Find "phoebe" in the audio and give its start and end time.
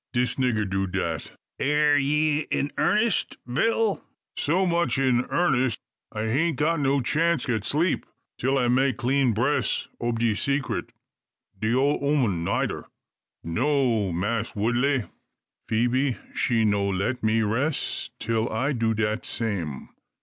15.69-16.17